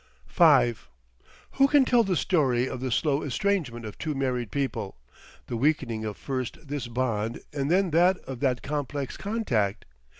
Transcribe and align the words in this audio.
V 0.29 0.73
Who 1.57 1.67
can 1.67 1.85
tell 1.85 2.03
the 2.03 2.15
story 2.15 2.67
of 2.67 2.79
the 2.79 2.89
slow 2.91 3.21
estrangement 3.21 3.85
of 3.85 3.99
two 3.99 4.15
married 4.15 4.49
people, 4.49 4.97
the 5.45 5.55
weakening 5.55 6.05
of 6.05 6.17
first 6.17 6.67
this 6.67 6.87
bond 6.87 7.39
and 7.53 7.69
then 7.69 7.91
that 7.91 8.17
of 8.21 8.39
that 8.39 8.63
complex 8.63 9.15
contact? 9.15 9.85